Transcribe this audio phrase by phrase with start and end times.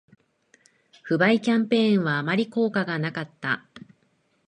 [1.03, 3.67] 不買キャンペーンはあまり効果がなかった